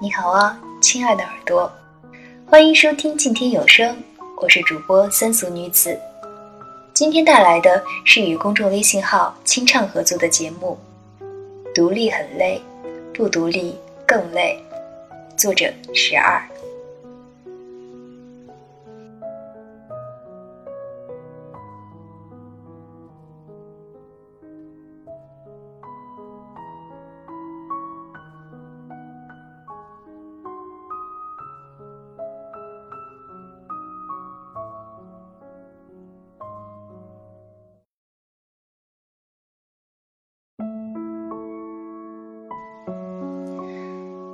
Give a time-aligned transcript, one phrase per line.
[0.00, 1.68] 你好啊，亲爱的耳朵，
[2.46, 4.00] 欢迎收听静听有声，
[4.40, 5.98] 我是主播三俗女子。
[6.94, 10.78] 今天带来的是与公众微信号“清唱”合作的节目
[11.74, 12.62] 《独立很累，
[13.12, 13.76] 不独立
[14.06, 14.62] 更累》，
[15.36, 16.40] 作者十二。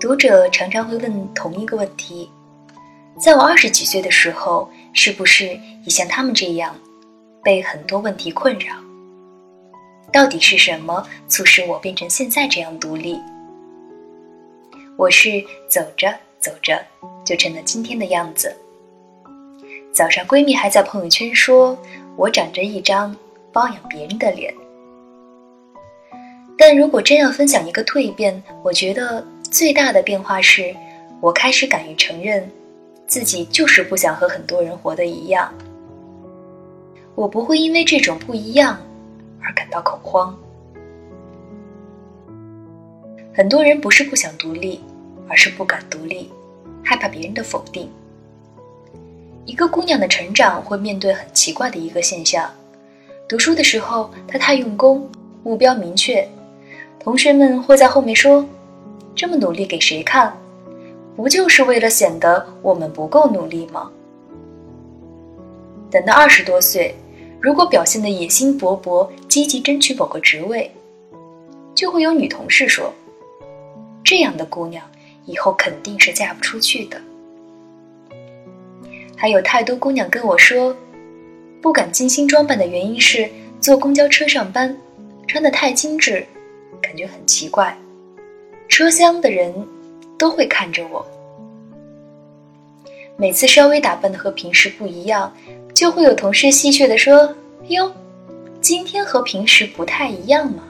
[0.05, 2.31] 读者常常会问同一个问题：
[3.19, 6.77] 在我二十几岁的时候，是不是也像他们这样，
[7.43, 8.75] 被很多问题困扰？
[10.13, 13.19] 到底是什么促使我变成现在这样独立？
[14.99, 16.79] 我是走着走着
[17.25, 18.55] 就成了今天的样子。
[19.91, 21.75] 早上闺蜜还在朋友圈说
[22.15, 23.17] 我长着一张
[23.51, 24.53] 包养别人的脸，
[26.59, 29.27] 但如果真要分享一个蜕变，我觉得。
[29.55, 30.75] 最大的变化是，
[31.21, 32.51] 我开始敢于承认，
[33.07, 35.49] 自己就是不想和很多人活得一样。
[37.15, 38.77] 我不会因为这种不一样
[39.41, 40.37] 而感到恐慌。
[43.33, 44.81] 很多人不是不想独立，
[45.29, 46.33] 而是不敢独立，
[46.83, 47.89] 害怕别人的否定。
[49.45, 52.51] 一个姑娘的成长会面对很奇怪的一个现象：
[53.29, 55.09] 读书的时候她太用功，
[55.45, 56.29] 目标明确，
[56.99, 58.45] 同学们会在后面说。
[59.15, 60.37] 这么努力给谁看？
[61.17, 63.91] 不就是为了显得我们不够努力吗？
[65.91, 66.93] 等到二十多岁，
[67.41, 70.69] 如果表现的野心勃勃，积极争取某个职位，
[71.73, 72.93] 就会有女同事说
[74.03, 74.85] ：“这样的姑娘
[75.25, 77.01] 以后肯定是嫁不出去的。”
[79.17, 80.77] 还有太多姑娘跟我说，
[81.63, 84.77] 不敢精心装扮的原因是坐公交车上班，
[85.29, 86.27] 穿的太精致，
[86.83, 87.79] 感觉很奇怪。
[88.69, 89.55] 车厢的人
[90.19, 91.07] 都会看着我，
[93.17, 95.33] 每次稍微打扮的和平时不一样，
[95.75, 97.33] 就会有同事戏谑的说
[97.69, 97.93] ：“哟，
[98.61, 100.65] 今天和平时不太一样嘛，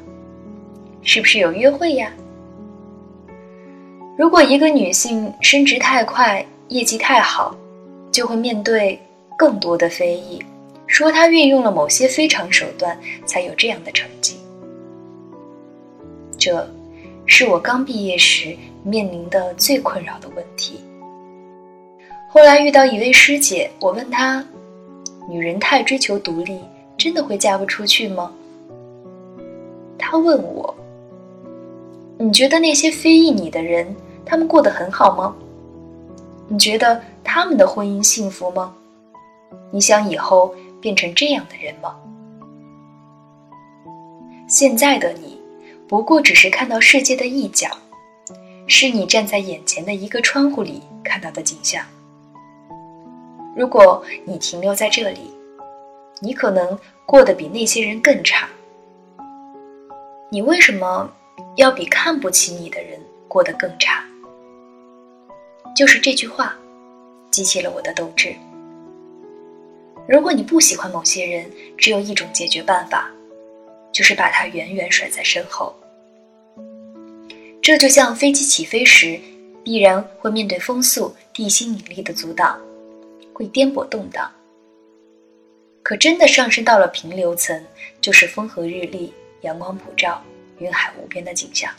[1.03, 2.13] 是不是有约会呀？”
[4.19, 7.57] 如果一个女性升职太快，业绩太好，
[8.13, 9.01] 就会面对
[9.39, 10.43] 更多的非议，
[10.87, 14.37] 说她运用了某些非常手段才有这样的成绩。
[16.37, 16.69] 这。
[17.27, 20.81] 是我刚毕业时面临的最困扰的问题。
[22.29, 24.45] 后来遇到一位师姐，我问她
[25.29, 26.61] ：“女人太追求独立，
[26.99, 28.33] 真的会嫁不出去吗？”
[29.97, 30.75] 她问我
[32.19, 35.35] ：“你觉得那些非议你的人，他们过得很好吗？
[36.49, 38.75] 你觉得他们的婚姻幸福吗？
[39.71, 41.95] 你想以后变成这样的人吗？”
[44.47, 45.34] 现在的你。
[45.95, 47.69] 不过只是看到世界的一角，
[48.67, 51.87] 是你站在眼前的一个窗户里看到的景象。
[53.55, 55.33] 如果你停留在这里，
[56.19, 58.49] 你可能过得比那些人更差。
[60.33, 61.09] 你为什么
[61.55, 64.05] 要比看不起你的人过得更差？
[65.77, 66.57] 就是这句话，
[67.31, 68.35] 激起了我的斗志。
[70.09, 73.09] 如果你不喜欢某些人，只有一种解决办法。
[73.93, 75.73] 就是把他远远甩在身后，
[77.65, 79.19] 这就像飞机起飞时，
[79.65, 82.61] 必然会面对风速、地心引力的阻挡，
[83.33, 84.31] 会颠簸动荡。
[85.83, 87.59] 可真的上升到了平流层，
[88.03, 89.11] 就是风和日丽、
[89.41, 90.23] 阳光普照、
[90.59, 91.73] 云海无边的景象。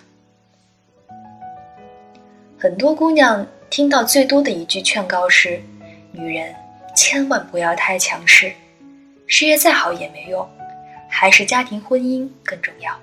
[2.57, 5.61] 很多姑娘听到最多的一句劝告是
[6.11, 6.51] ：“女人
[6.95, 8.51] 千万不要太强势，
[9.27, 10.49] 事业再好也没用。”
[11.07, 12.99] 还是家庭婚姻更重要。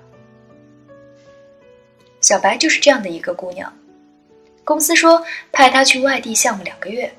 [2.23, 3.71] 小白就是这样的一个姑娘，
[4.63, 5.21] 公司说
[5.51, 7.13] 派她去外地项目两个月，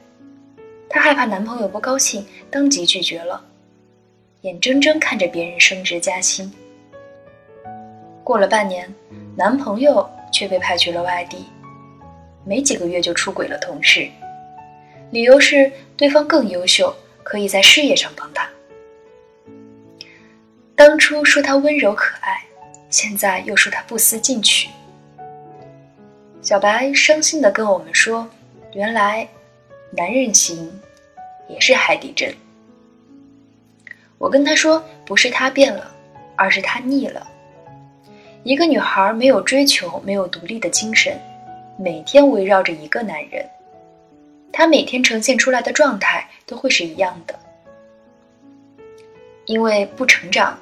[0.89, 3.45] 她害怕男朋友不高兴，当即拒绝了，
[4.41, 6.51] 眼睁睁看着别人升职加薪。
[8.25, 8.91] 过了半年，
[9.37, 11.45] 男朋友却被派去了外地，
[12.43, 14.09] 没几个月就出轨了同事，
[15.11, 18.49] 理由是对方更优秀，可以在事业上帮他。
[20.75, 22.43] 当初说他温柔可爱，
[22.89, 24.67] 现在又说他不思进取。
[26.45, 28.29] 小白伤心的跟我们说
[28.75, 29.27] ：“原来，
[29.91, 30.71] 男人心
[31.49, 32.31] 也是海底针。”
[34.19, 35.91] 我跟他说：“不是他变了，
[36.37, 37.27] 而是他腻了。
[38.43, 41.19] 一个女孩没有追求，没有独立的精神，
[41.79, 43.49] 每天围绕着一个男人，
[44.53, 47.35] 他每天呈现出来的状态都会是一样的。
[49.47, 50.59] 因为不成长，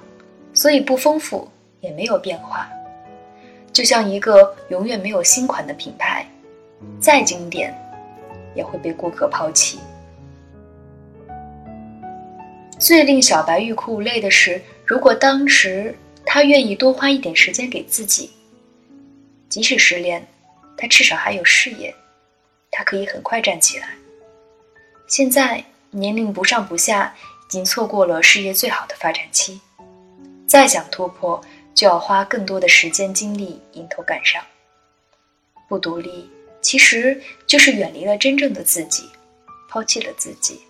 [0.55, 1.49] 所以不丰富，
[1.81, 2.71] 也没有变化。
[3.73, 6.27] 就像一个永远没有新款的品牌，
[7.01, 7.75] 再经典，
[8.55, 9.79] 也会被顾客抛弃。
[12.79, 15.97] 最令小白欲哭无泪的是，如果当时
[16.27, 18.31] 他愿意多花一点时间给自己，
[19.49, 20.27] 即使失恋，
[20.77, 21.95] 他至少还有事业，
[22.71, 23.89] 他可以很快站起来。
[25.07, 27.15] 现在年龄不上不下。
[27.45, 29.61] 已经错过了事业最好的发展期，
[30.47, 31.39] 再想突破，
[31.75, 34.43] 就要花更多的时间精力迎头赶上。
[35.69, 36.31] 不独立，
[36.61, 39.05] 其实就是远离了真正的自己，
[39.69, 40.61] 抛弃了自己。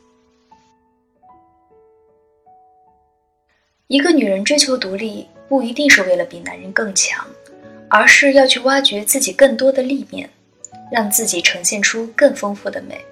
[3.88, 7.26] 一个女人追求独立，不一定是为了比男人更强，
[7.88, 10.30] 而是要去挖掘自己更多的立面，
[10.90, 13.04] 让自己呈现出更丰富的美。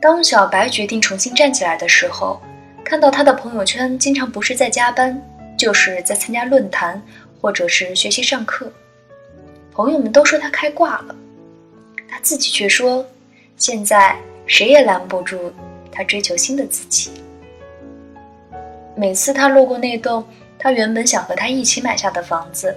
[0.00, 2.40] 当小白决定重新站起来的时候，
[2.82, 5.22] 看到他的朋友圈，经常不是在加班，
[5.60, 7.02] 就是在参加论坛，
[7.38, 8.72] 或者是学习上课。
[9.70, 11.14] 朋友们都说他开挂了，
[12.08, 13.04] 他自己却说，
[13.58, 14.16] 现在
[14.46, 15.52] 谁也拦不住
[15.92, 17.10] 他追求新的自己。
[18.96, 20.24] 每次他路过那栋
[20.58, 22.74] 他原本想和他一起买下的房子，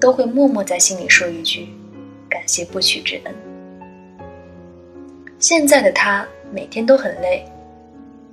[0.00, 1.68] 都会默默在心里说一句：
[2.30, 3.34] 感谢不娶之恩。
[5.38, 6.26] 现在的他。
[6.52, 7.44] 每天都很累，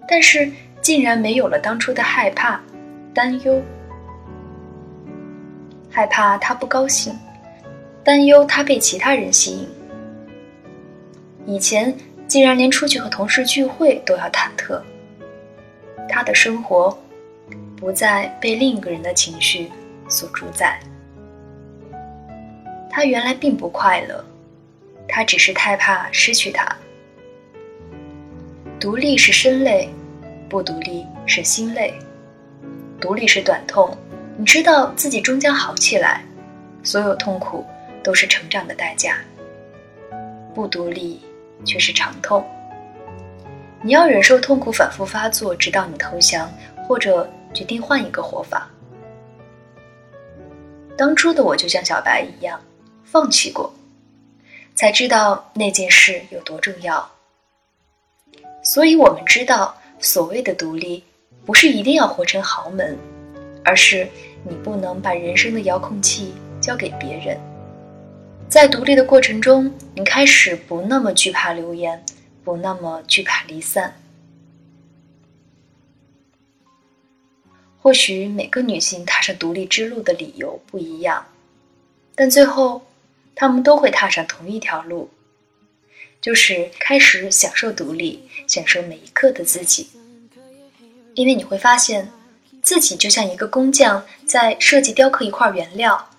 [0.08, 0.48] 但是
[0.80, 2.62] 竟然没有了当初的害怕、
[3.16, 3.60] 担忧。
[5.92, 7.14] 害怕他不高兴，
[8.04, 9.70] 担忧他被其他人吸引。
[11.46, 11.94] 以前
[12.28, 14.82] 竟然连出去和同事聚会都要忐忑。
[16.08, 16.98] 他的生活
[17.76, 19.70] 不再被另一个人的情绪
[20.08, 20.80] 所主宰。
[22.90, 24.24] 他原来并不快乐，
[25.08, 26.66] 他只是太怕失去他。
[28.80, 29.90] 独立是身累，
[30.50, 31.94] 不独立是心累。
[33.00, 33.98] 独立是短痛，
[34.38, 36.24] 你知道自己终将好起来，
[36.84, 37.66] 所有痛苦
[38.04, 39.18] 都是成长的代价。
[40.54, 41.22] 不独立
[41.64, 42.46] 却是长痛，
[43.82, 46.52] 你要忍受痛苦反复发作，直到你投降，
[46.88, 48.68] 或者决定换一个活法。
[50.98, 52.60] 当初的我就像小白一样，
[53.04, 53.74] 放弃过，
[54.76, 57.10] 才知道那件事有多重要。
[58.64, 61.04] 所以，我们知道，所谓的独立，
[61.46, 62.98] 不是一定要活成豪门，
[63.64, 64.08] 而是
[64.48, 67.40] 你不能把人生的遥控器交给别人。
[68.50, 72.04] 在独立的过程中，你开始不那么惧怕流言，
[72.44, 73.96] 不那么惧怕离散。
[77.80, 81.26] 或许每个女性踏上独立之路的理由不一样，
[82.14, 82.82] 但最后，
[83.34, 85.10] 她们都会踏上同一条路。
[86.22, 89.88] 就是开始享受独立，享受每一刻的自己。
[91.16, 92.12] 因为你会发现，
[92.62, 96.10] 自己就像一个工匠在设计雕刻一块原料，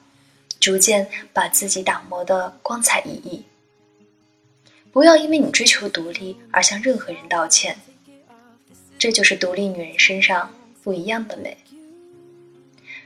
[0.58, 3.44] 逐渐把自己打磨的光彩熠熠。
[4.92, 7.76] 不要因为你追求独立而向任何人道歉，
[8.98, 11.56] 这就是独立女人身上不一样的美。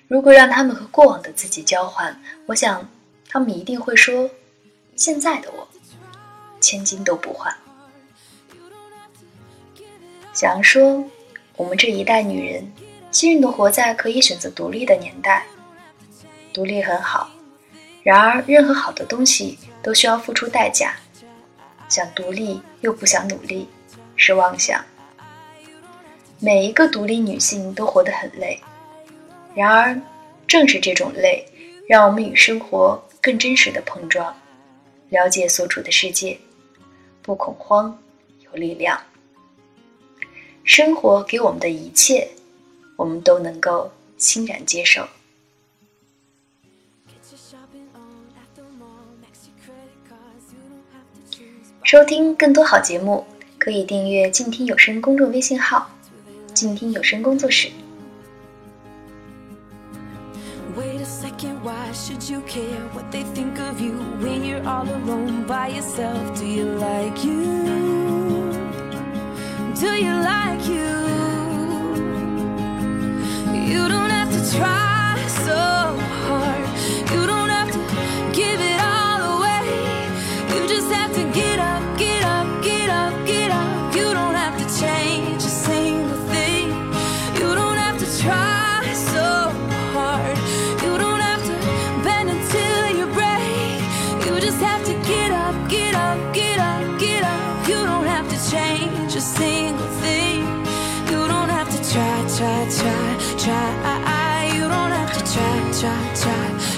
[0.08, 2.88] 如果让他们和过往的自己交换，我想
[3.28, 4.28] 他们一定会说
[4.96, 5.68] ：“现在的我。”
[6.60, 7.54] 千金都不换。
[10.32, 11.04] 小杨说
[11.56, 12.72] ：“我们这一代女人，
[13.16, 15.46] 幸运的活在可以选择独立的年代。
[16.52, 17.30] 独立很好，
[18.02, 20.94] 然而任何好的东西都需要付出代价。
[21.88, 23.66] 想独立又不想努力，
[24.16, 24.84] 是妄想。
[26.40, 28.60] 每一个独立女性都活得很累，
[29.54, 29.98] 然而
[30.46, 31.42] 正是这种累，
[31.88, 34.36] 让我们与生活更真实的碰撞，
[35.08, 36.38] 了解所处的世界。”
[37.24, 37.98] 不恐慌，
[38.44, 39.00] 有力量。
[40.64, 42.28] 生活给我们的一切，
[42.96, 45.06] 我们都能够欣然接受。
[51.84, 53.24] 收听更多好节目，
[53.58, 55.88] 可以订阅“静听有声”公众微信号
[56.52, 57.70] “静听有声工作室”。
[61.62, 66.38] Why should you care what they think of you when you're all alone by yourself?
[66.38, 68.52] Do you like you?
[69.74, 71.25] Do you like you?
[73.66, 74.95] You don't have to try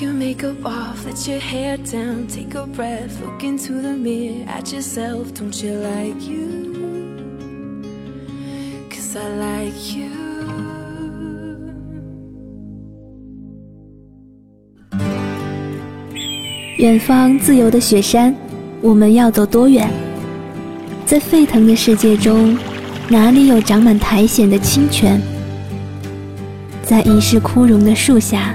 [0.00, 4.72] You makeup off, let your hair down, take a breath, look into the mirror at
[4.72, 5.34] yourself.
[5.34, 6.70] Don't you like you?
[8.88, 10.08] Cause I like you.
[16.78, 18.34] 远方自由的雪山，
[18.80, 19.90] 我们要走多远？
[21.04, 22.56] 在沸腾的世界中，
[23.08, 25.20] 哪里有长满苔藓的清泉？
[26.82, 28.54] 在一世枯荣的树下，